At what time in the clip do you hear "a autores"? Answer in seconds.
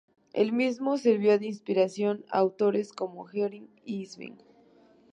2.31-2.91